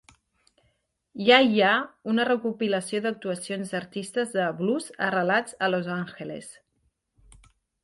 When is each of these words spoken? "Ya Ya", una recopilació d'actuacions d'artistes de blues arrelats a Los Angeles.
"Ya 1.27 1.37
Ya", 1.55 1.73
una 2.13 2.25
recopilació 2.29 3.03
d'actuacions 3.05 3.75
d'artistes 3.75 4.35
de 4.39 4.49
blues 4.65 4.89
arrelats 5.11 5.57
a 5.69 5.73
Los 5.77 5.93
Angeles. 6.01 6.53